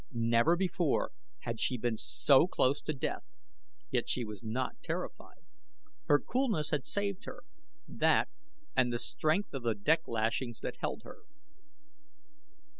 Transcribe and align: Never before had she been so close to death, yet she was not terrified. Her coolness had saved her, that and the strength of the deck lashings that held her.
Never 0.13 0.55
before 0.55 1.11
had 1.41 1.59
she 1.59 1.77
been 1.77 1.95
so 1.95 2.47
close 2.47 2.81
to 2.81 2.91
death, 2.93 3.35
yet 3.91 4.09
she 4.09 4.25
was 4.25 4.43
not 4.43 4.81
terrified. 4.81 5.43
Her 6.05 6.17
coolness 6.19 6.71
had 6.71 6.85
saved 6.85 7.25
her, 7.25 7.43
that 7.87 8.27
and 8.75 8.91
the 8.91 8.97
strength 8.97 9.53
of 9.53 9.61
the 9.61 9.75
deck 9.75 10.07
lashings 10.07 10.61
that 10.61 10.77
held 10.77 11.03
her. 11.03 11.19